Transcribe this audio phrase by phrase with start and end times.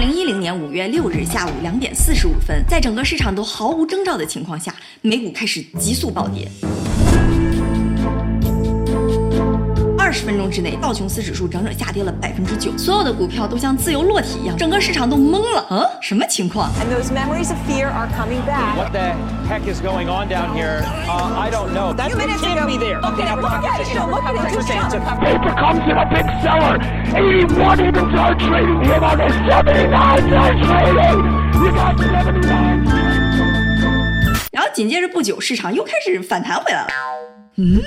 [0.00, 6.48] 零一零年五月六日下午两点四十五分，在整个市场都毫无征兆的情况下，美股开始急速暴跌。
[10.10, 15.64] 二十分钟之内，道琼斯指数整整下跌了百分之九，所有的股票都像自由落体一样，整个市场都懵了。
[15.70, 18.74] 嗯，什么情况？And those memories of fear are coming back.
[18.76, 19.14] What the
[19.48, 20.82] heck is going on down here?
[21.06, 21.94] Uh, I don't know.
[21.94, 23.00] That can't be there.
[23.00, 23.40] Look at it.
[23.40, 23.94] Look at it.
[24.10, 24.50] Look at it.
[24.52, 24.66] Just
[25.20, 26.82] Paper comes in a big seller.
[27.14, 29.94] 81 even start trading him on a 79
[30.26, 31.22] start trading.
[31.54, 32.82] You got 79.
[34.50, 36.88] 然后紧接着不久，市场又开始反弹回来了。
[37.58, 37.80] 嗯。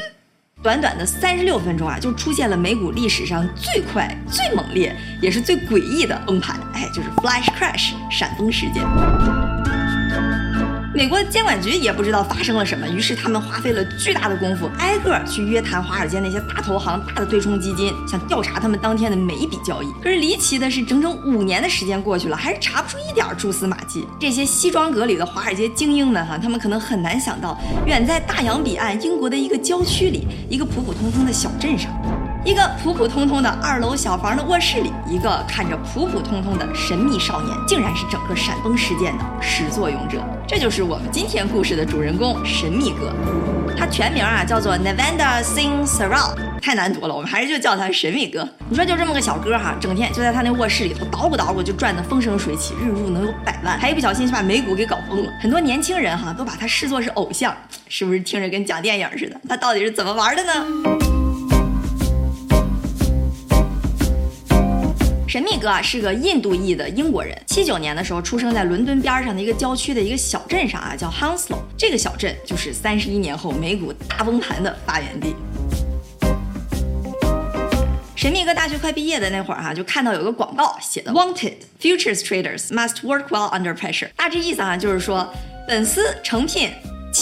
[0.64, 8.82] 短短的三十六分钟啊，就出现了美股历史上最快、最猛烈，也是最诡异的崩盘，哎，就是 flash crash 闪崩事件。
[10.96, 19.88] 美国的监管局也不知道发生了什么，于是他们花费了巨大的功夫，挨个去约谈华尔街那些大投行、大的对冲基金，想调查他们当天的每一笔交易。
[20.04, 24.08] 可是离奇的是，整整五年的时间过去了，还是查不出一点蛛丝马迹。
[24.20, 31.92] 这些西装革履的华尔街精英们，哈，他们可能很难想到，远在大洋彼岸英国的一个郊区里，一个普普通通的小镇上。
[32.46, 40.22] 一个普普通通的二楼小房的卧室里，一个看着普普通通的神秘少年，竟然是整个闪崩事件的始作俑者。
[40.46, 43.14] 这就是我们今天故事的主人公——神秘哥。
[43.78, 48.46] 他全名啊叫做 Navanda Singh Saral，太难读了，我们还是就叫他神秘哥。
[48.70, 55.32] 你说就这么个小哥哈，整天就在他那卧室里头捣鼓捣鼓，就赚得风生水起，日入能有百万，还一不小心就把美股给搞疯了。
[55.42, 57.56] 很多年轻人哈都把他视作是偶像，
[57.88, 59.40] 是不是听着跟讲电影似的？
[59.48, 61.13] 他到底是怎么玩的呢？
[65.54, 71.60] 那个啊是个印度裔的英国人，七九年的时候出生在伦敦边上的一个郊区的一个小镇上啊，叫 Hounslow。
[71.78, 75.36] 这个小镇就是三十一年后美股大崩盘的发源地。
[78.16, 84.10] 神秘哥大学快毕业的那会儿哈，就看到有个广告写的 Wanted futures traders must work well under pressure。
[84.16, 85.32] 大致意思啊就是说，
[85.68, 86.72] 本司诚聘。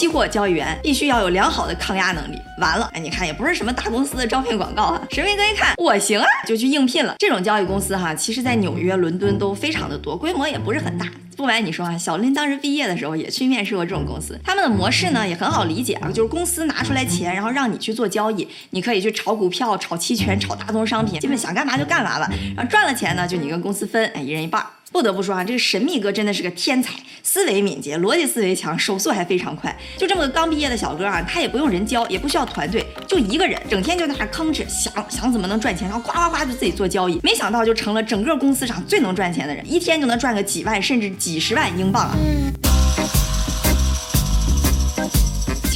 [0.01, 2.41] 期货交易员必须要有良好的抗压能力。
[2.57, 4.99] 完了，哎，你看也不是什么大公司的招聘广告啊。
[5.11, 7.13] 神秘哥一看我行啊，就去应聘了。
[7.19, 11.05] 这种交易公司哈，其实在纽约、伦敦都非常的多，规模也不是很大。
[11.37, 14.39] 不瞒你说啊，小林当时毕业的时候也去面试过这种公司。
[14.43, 22.27] 他们的模式呢也很好理解啊，就是公司拿出来钱，然后让你去做交易，你可以去炒股票、炒期权、炒大宗商品，基本想干嘛就干嘛了。
[22.55, 24.65] 然后赚了钱呢，就你跟公司分，哎，一人一半。
[24.91, 26.93] 不得不说啊，这个神秘哥真的是个天才，
[27.23, 29.75] 思维敏捷，逻辑思维强，手速还非常快。
[29.97, 37.19] 就这么个刚毕业的小哥啊，他也不用人教，也不需要团队，就一个人，整天就在那吭哧想想怎么能赚钱，然后呱呱呱就自己做交易。
[37.23, 42.15] 没想到就成了整个公司上最能赚钱的人，一天就能赚个几万甚至几十万英镑啊！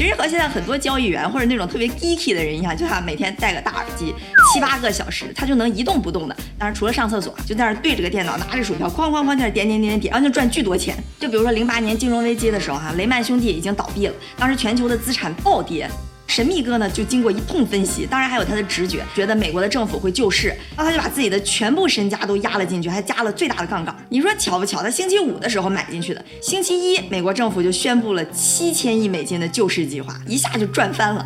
[0.06, 4.14] 其实和现在很多交易员或者那种特别 geeky 的人一样，就他每天戴个大耳机，
[4.54, 10.96] 七八个小时，他就能一动不动的，当然除了上厕所，就在那对着个电脑，拿着鼠标，哐哐哐在那点点点点点，然后就赚巨多钱。
[11.20, 15.90] 就比如说零八年金融危机的时候，哈，雷曼兄弟已经倒闭了，当时全球的资产暴跌。
[16.28, 23.96] 神秘哥呢，就经过一通分析，当然还有他的直觉，觉得美国的政府会救市，然后他就把自己的全部身家都压了进去，还加了最大的杠杆。
[24.10, 24.82] 你说巧不巧？
[24.82, 31.26] 他星期五的时候买进去的，星期一美国政府就宣布了七千亿美金的救市计划，一下就赚翻了。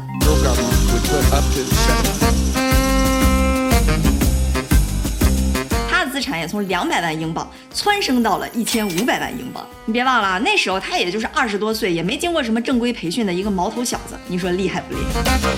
[6.19, 9.65] 资产也从两百万英镑蹿升到了一千五百万英镑。
[9.85, 14.19] 你别忘了，那时候他也就是二十多岁，也没经过什么正规培训的一个毛头小子。
[14.27, 15.49] 你说厉害不厉害？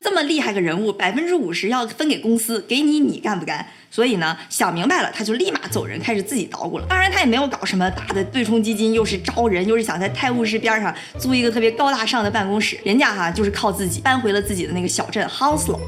[0.00, 3.66] 这么厉害个人物，百分之五十要分给公司，给你，你干不干？
[3.90, 6.86] 所以呢，想明白了，他就立马走人，开始自己捣鼓了。
[6.88, 12.78] 当然，他也没有搞什么大的对冲基金，又是招人，又是想在泰晤士边上租一个特别高大上的办公室。
[12.84, 15.78] 人家哈就是靠自己搬回了自己的那个小镇 Hounslow。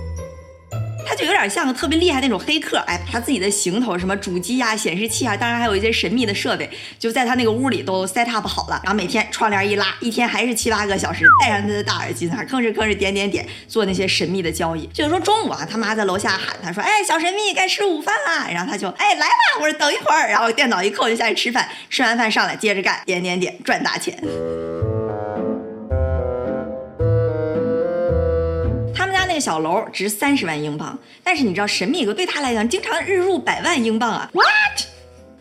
[1.10, 8.80] 他就有点像个特别厉害那种黑客，哎，他自己的行头、什么主机呀、显示器啊，当然还有一些神秘的设备，就在他那个屋里都 set up 好了。
[8.84, 14.86] 然后每天窗帘一拉，一天还是七八个小时，戴上他的大耳机，那吭哧吭哧点点点，做那些神秘的交易。
[14.94, 21.68] 就是说中午啊，他妈在楼下喊他说：“哎，小神秘，该吃午饭啦。”然后他就哎来吧，我说等一会儿，然后电脑一扣就下去吃饭。
[21.88, 24.16] 吃完饭上来接着干，点点点赚大钱。
[29.40, 34.89] 小楼值三十万英镑，但是你知道神秘哥对他来讲经常日入百万英镑啊？What？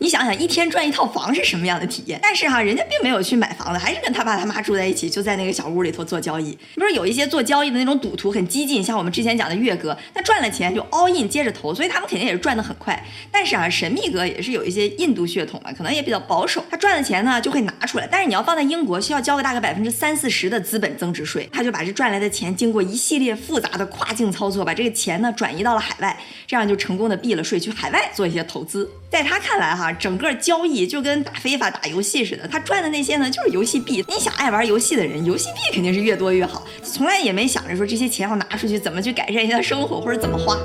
[0.02, 2.18] 你想想，一天赚一套房是什么样的体验？
[2.22, 6.58] 但是哈，人家并没有去买房子，还是跟他爸他妈住在一起，就在那个小屋里头做交易。
[6.74, 12.98] 不是有一些做交易的那种赌徒很激进，像我们之前讲的岳哥，他赚了钱就 all in 接着投，所以他们肯定也是赚得很快。
[13.30, 18.08] 但是啊，神秘哥也是有一些印度血统嘛，可能也比较保守，他赚的钱呢就会拿出来。
[18.10, 28.90] 但是你要放在英国，需要交个大概百分之三四十的资本增值税，他就把这赚来的钱经过一系列复杂的跨境操作，把这个钱呢转移到了海外，这样就成功的避了税，去海外做一些投资。
[29.10, 34.04] 在他看来哈，整个交易就跟打非法打游戏似的，他赚的那些呢就是游戏币。
[34.08, 40.56] 你想爱玩游戏的人，游戏币肯定是越多越好，从来也没想着说这些钱要拿出去怎么去改善一下生活或者怎么花。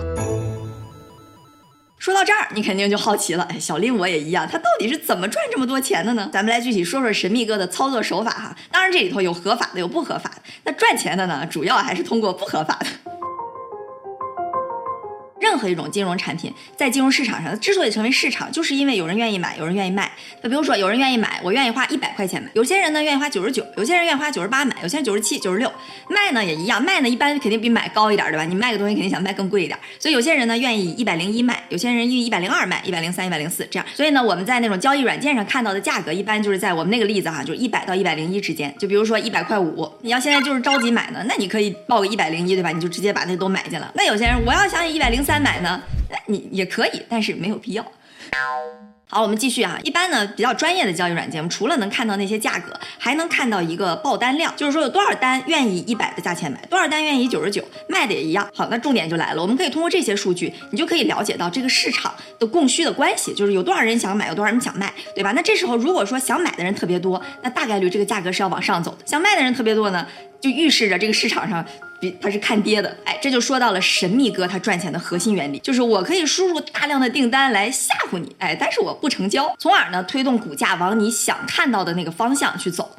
[1.98, 6.30] 说到这儿，你肯定就好奇了，哎，小令我也一样，他到底是怎么赚这么多钱的呢？
[6.31, 8.56] 咱们来具体说说神秘哥的操作手法哈。
[8.69, 10.42] 当然这里头有合法的，有不合法的。
[10.66, 13.05] 那赚钱的呢，主要还是通过不合法的。
[15.46, 20.12] 任何一种金融产品在金融市场上，之所以成为市场，就是因为有人愿意买，有人愿意卖。
[20.42, 25.72] 那比如说，有人愿意买，我愿意花一百块钱买；有些人呢愿意花九十九，有些人愿意花九十八买，有些人九十七、九十六。
[26.10, 28.44] 卖呢也一样，卖呢一般肯定比买高一点，对吧？
[28.44, 33.86] 你卖个东西肯定想卖更贵一点，所以有些人呢愿意一百零一卖，有些人愿意一百零二卖，一百零三、一百零四这样。
[33.94, 38.74] 所以呢，我们在那种交易软件上看到的价格，一般就是在我们那个例子哈，就是一百到一百零一之间。
[38.80, 42.70] 就比如说一百块五，你要现在就是着急买呢，那你可以报个一百零一，对吧？
[42.72, 43.92] 你就直接把那都买进了。
[43.96, 45.82] 那有些人我要想一百零三买呢？
[46.28, 47.86] 你也可以，但是没有必要。
[49.08, 49.80] 好，我们继续啊。
[49.84, 58.50] 一般呢，比较专业的交易软件，除了能看到那些价格，还能看到一个报单量，就是说有多少单愿意一百的价钱买，多少单愿意九十九卖的也一样。
[58.54, 65.32] 好，那重点就来了，我们可以通过这些数据，你就可以了解到这个市场的供需的关系，就是有多少人想买，有多少人想卖，对吧？
[65.34, 70.06] 那这时候如果说想买的人特别多，那大概率这个价格是要往上走的；想卖的人特别多呢，
[70.42, 71.64] 就预示着这个市场上。
[72.00, 82.96] 比他是看跌的，哎，这就说到了神秘哥他赚钱的核心原理，就是我可以输入大量的订单来吓唬你，哎，但是我不成交，从而呢推动股价往你想看到的那个方向去走。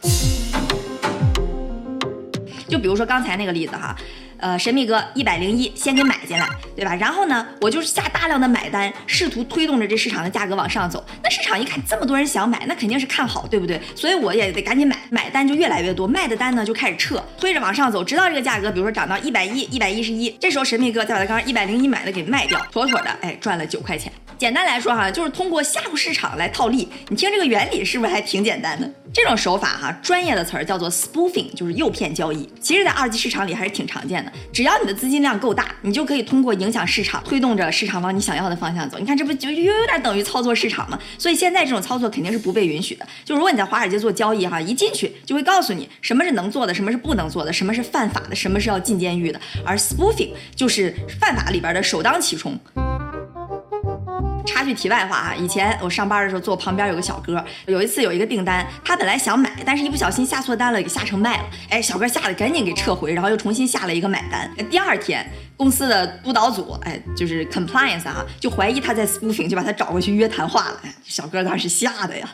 [2.68, 3.96] 就比如说刚才那个例子哈。
[4.38, 6.94] 呃，神秘哥一百零一，先给买进来，对吧？
[6.94, 11.04] 然后呢，我就是下大量的买单，试图推动着这市场的价格往上走。
[11.22, 13.80] 那市场一看这么多人想买，那肯定是看好，对不对？
[13.94, 24.12] 所以我也得赶紧买，买单就越来越多，卖的单呢就开始撤，推着往上走，直到这个价格，比如说涨到一百一、一百一十一，这时候神秘哥再把他刚刚一百零一买的给卖掉，妥妥的，哎，赚了九块钱。
[24.38, 26.88] 简单来说哈，就是通过吓唬市场来套利。
[27.08, 28.90] 你听这个原理是不是还挺简单的？
[29.12, 32.46] 这种手法哈，专业的词儿叫做 spoofing，就是诱骗交易。
[32.60, 34.30] 其实，在二级市场里还是挺常见的。
[34.52, 38.98] 只要你的资金量够大，你就可以通过影响市场，推动着市场往你想要的方向走。
[38.98, 40.98] 你看，这不就又有点等于操作市场吗？
[41.18, 43.06] 所以现在这种操作肯定是不被允许的。
[43.24, 49.40] 就如果你在华尔街做交易哈，一进去就会告诉你什么是能做的，什么是不能做的，什么是犯法的，什么是要进监狱的。
[49.64, 52.58] 而 spoofing 就是犯法里边的首当其冲。
[54.66, 61.44] 句题外话啊，以前我上班的时候，坐旁边有个小哥，有一次有一个订单，他本来想买，但是一不小心下错单了，给下成卖了。
[61.70, 64.50] 哎，小哥吓得赶紧给撤回，然后又重新下了一个买单。
[64.68, 65.26] 第二天，
[65.56, 70.80] 公司的督导组，哎，就是 compliance 啊，就怀疑他在 spoofing，就把他找过去约谈话了。
[70.82, 72.28] 哎，小哥当时吓得呀。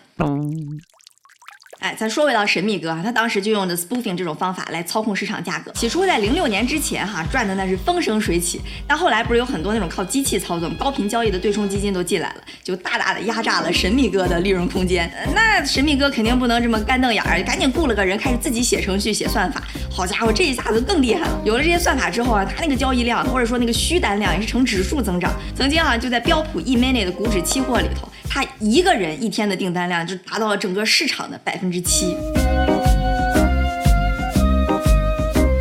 [1.82, 5.72] 哎，咱说回到神秘哥啊，他当时就用的 spoofing 这种方法来操控市场价格。
[5.72, 15.12] 起初在零六年之前哈，赚的那是风生水起，但后来不是有很多那种靠机器操作、高频交易的对冲基金都进来了，就大大的压榨了神秘哥的利润空间。
[15.34, 19.60] 那神秘哥肯定不能这么干瞪眼儿，赶紧雇了个人开始自己写程序、写算法。
[19.90, 21.40] 好家伙，这一下子更厉害了。
[21.44, 25.34] 有了这些算法之后啊，他那个交易量或者说那个虚单量也是呈指数增长。
[25.56, 28.08] 曾经啊，就在标普 E-mini 的股指期货里头。
[28.34, 32.16] 他一个人一天的订单量就达到了整个市场的百分之七。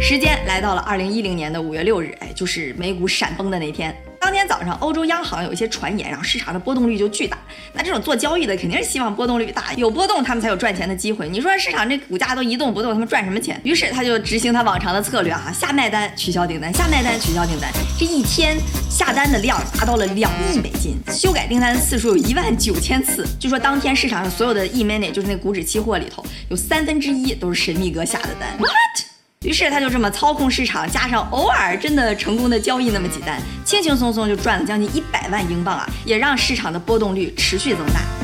[0.02, 3.94] 时间来到了二零一零年的五月六日，哎，就是美股闪崩的那天。
[4.32, 7.38] 当天早上，欧洲央行有一些传言，然后市场的波动率就巨大。
[7.74, 11.28] 那这种做交易的肯定是希望波动率大，有波动他们才有赚钱的机会。
[11.28, 13.60] 你说市场这股价都一动不动，他们赚什么钱？
[13.66, 17.70] 于是他就执行他往常的策略啊，下卖单取消订单，下卖单取消订单。
[18.00, 18.56] 这一天
[18.90, 23.28] 下单的量达到了两亿美金，修改订单的次数有一万九千次。
[23.38, 28.58] 据说当天市场上所有的 E-mini，就是那股指期货里头，有三分之一都是神秘哥下的单。
[28.60, 29.11] What？
[29.44, 35.90] 于是他就这么操控市场，加上偶尔真的成功的交易那么几单，轻轻松松就赚了将近一百万英镑啊！
[36.06, 38.21] 也让市场的波动率持续增大。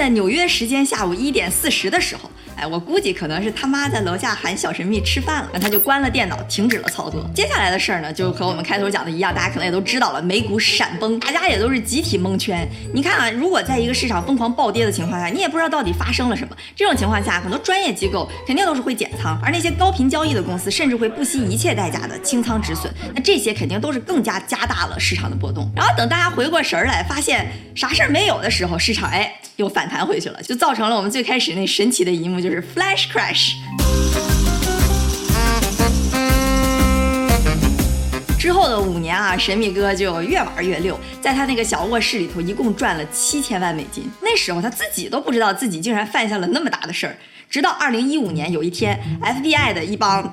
[0.00, 2.30] 在纽约时间下午一点四十的时候。
[2.56, 7.26] 哎，我估计可能是他妈在楼下喊小神秘吃饭了，那他就关了电脑，停止了操作。
[7.34, 12.68] 接下来的事儿呢，就和我们开头讲的一样，大家可能也都知道了，美股闪崩，大家也都是集体蒙圈。
[12.92, 22.92] 你看啊，如果在一个市场疯狂暴跌的情况下，你也不知道到底发生了什么，这种情况下，很多专业机构肯定都是会减仓，而那些高频交易的公司甚至会不惜一切代价的清仓止损。
[23.14, 25.70] 那这些肯定都是更加加大了市场的波动。
[25.74, 33.54] 然后等大家回过神儿来，发现啥事儿没有的时候，市场哎又反弹回去了，就造成了我们最开始那神奇的一幕，就是 flash crash。
[38.38, 44.08] 之后的五年啊，神秘哥就越玩越溜，在他那个小卧室里头，一共赚了七千万美金。
[44.22, 47.16] 那时候他自己都不知道自己竟然犯下了那么大的事儿。
[47.50, 50.32] 直到二零一五年有一天，FBI 的一帮。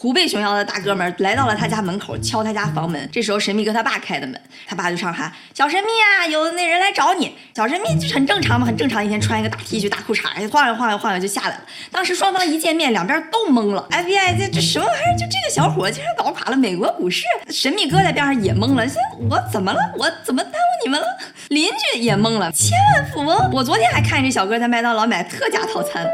[0.00, 3.08] 虎背熊腰的大哥们来到了他家门口，敲他家房门。
[3.10, 11.60] 这时候神秘哥他爸开的门，他爸就上喊：“小神秘啊，有那人来找你。”小神秘就很正常嘛，很正常，一天穿一个大 T 恤、大裤衩，晃悠晃悠晃悠就下来了。
[11.90, 13.84] 当时双方一见面，两边都懵了。
[13.90, 15.18] FBI 这这什么玩意儿？
[15.18, 17.24] 就这个小伙竟然搞垮了美国股市。
[17.50, 19.80] 神秘哥在边上也懵了，现在我怎么了？
[19.98, 21.06] 我怎么耽误你们了？
[21.48, 23.50] 邻居也懵了，千万富翁。
[23.52, 26.08] 我昨天还看见这小哥在麦当劳买特价套餐。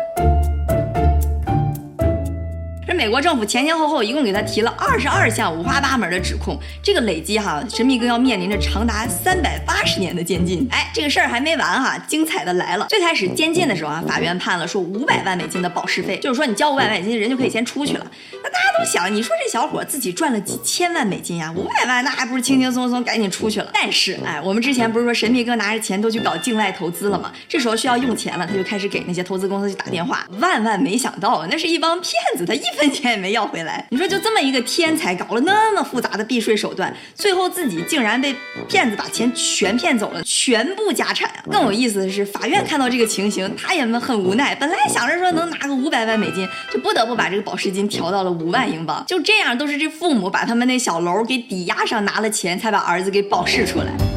[2.87, 10.67] 这美国政府前前后后一共给他提了二十二项五花八门的指控，这个累积哈，神秘哥要面临着长达三百八十年的监禁。
[10.71, 12.87] 哎，这个事儿还没完哈，精彩的来了。
[12.91, 18.07] 最开始监禁的时候啊，法院判了说五百万美金的保释费，就是说你交五百万美金，人就可以先出去了。
[18.43, 23.71] 那大家都想，你说这小伙自己赚了几千万美金呀，五百万那还不是轻轻松松赶紧出去了？
[23.73, 27.33] 但是哎，我们之前不是说神秘哥拿着钱都去搞境外投资了吗？
[27.49, 30.27] 这时候需要用钱了，他就开始给那些投资公司去打电话。
[30.39, 33.87] 万万没想到，那是一帮骗子，他一分钱也没要回来。
[33.91, 38.35] 你说就这么一个天才，搞了那么复杂的避税手段，最后自己竟然被
[38.69, 41.43] 骗子把钱全骗走了，全部家产啊！
[41.51, 49.05] 更有意思的是，法院看到这个情形，他也很无奈，本来想着说能拿个五百万美金，就不得不把这个保释金调到了五万英镑。
[49.07, 54.14] 就这样，都是这父母把他们那小楼给抵押上，拿了钱才把儿子给保释出来。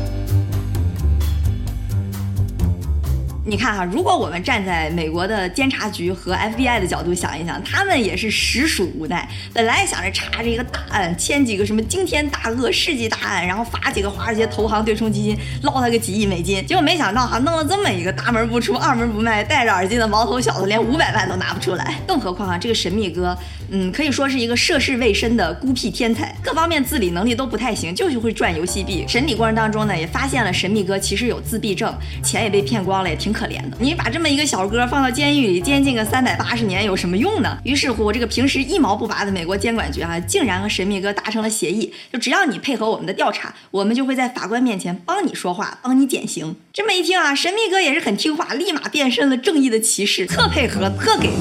[3.50, 9.26] 你看哈，如果我们站在美国的监察局和 FBI 的角度想一想，他们也是实属无奈。
[9.54, 16.62] 本来想着查这个大案，签几个什么惊天大恶、世纪大案，然后罚几个华尔街投行对冲基金，捞他个几亿美金。
[16.66, 22.02] 结果没想到哈，弄了这么一个大门不出、二门不迈、戴着耳机的毛头小子，连五百万都拿不出来。
[22.06, 23.38] 更何况啊，这个神秘哥，
[23.72, 29.06] 嗯，可以说是一个涉世未深的孤僻天才，各方面自理能力都不太行，就是会赚游戏币。
[29.08, 33.37] 审理过程当中呢，也发现了神秘哥其实有自闭症，钱也被骗光了，也挺。
[33.38, 37.56] 可怜的，你把这么一个小哥放到监狱里监禁个三百八十年有什么用呢？
[37.64, 46.56] 于是乎，这个平时一毛不拔的美国监管局啊，竟然和神秘哥达成了协议，就只要你配合我们的调查，我们就会在法官面前帮你说话，帮你减刑。
[46.74, 51.36] 这么一听啊，神秘哥也是很听话，立马变身了正义的骑士，特配合，特给力。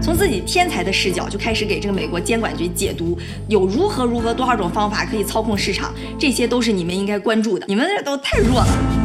[0.00, 3.18] 从自己天才的视角就开始给这个美国监管局解读，
[3.48, 7.66] 有如何如何多少种方法可以操控市场，这些都是你们应该关注的。
[7.66, 9.03] 你们这都太弱了。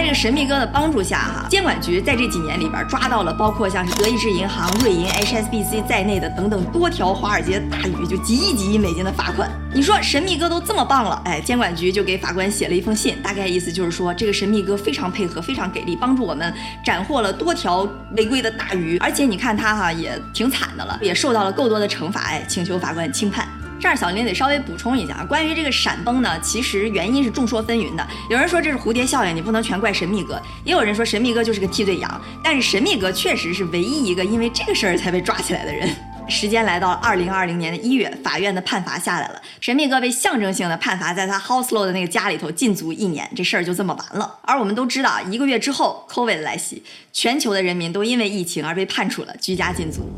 [0.00, 9.50] 在这个神秘哥的帮助下，哈，监管局在这几年里边抓到了包括像是德意志银行、瑞银、HSBC 在内的等等多条华尔街大鱼，就几亿几亿美金的罚款。
[9.74, 16.50] 你说神秘哥都这么棒了，哎，监管局就给法官写了一封信，大概意思就是说，这个神秘哥非常配合，非常给力，帮助我们
[16.82, 23.46] 斩获了多条违规的大鱼，而且你看他哈也挺惨的了，也受到了够多的惩罚，哎，请求法官轻判。
[23.80, 28.06] 这儿小林得稍微补充一下，关于这个闪崩呢，其实原因是众说纷纭的。
[28.28, 32.20] 有人说这是蝴蝶效应，你不能全怪神秘哥；也有人说神秘哥就是个替罪羊。
[32.44, 35.88] 但是神秘哥确实是唯一一个因为这个事儿才被抓起来的人。
[36.28, 44.38] 时间来到了二零二零年的一月，法院的判罚下来了，神秘哥被象征性的判罚在他 house Low 的那个家里头禁足一年，这事儿就这么完了。
[44.42, 50.08] 而我们都知道，一个月之后，COVID 来袭，全球的人民都因为疫情而被判处了居家禁足。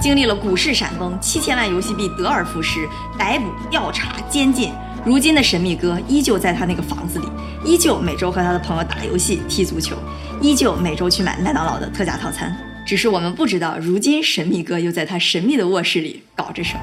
[0.00, 2.88] 经历了股市闪崩、七千万游戏币得而复失、
[3.18, 4.72] 逮捕、调查、监禁，
[5.04, 7.26] 如今的神秘哥依旧在他那个房子里，
[7.64, 9.94] 依旧每周和他的朋友打游戏、踢足球，
[10.40, 12.56] 依旧每周去买麦当劳的特价套餐。
[12.86, 16.80] 只是我们不知道，如今神秘哥又在他神秘的卧室里搞着什么。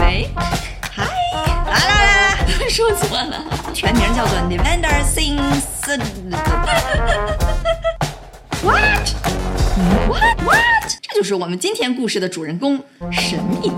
[0.00, 0.28] 喂，
[0.90, 1.06] 嗨，
[1.70, 2.36] 来来来来，
[2.68, 5.62] 说错了，全名叫做 Nevander Sings。
[8.60, 9.14] What?
[10.08, 10.42] What?
[10.42, 10.98] What?
[11.00, 13.70] 这就是我们今天故事的主人公，神秘。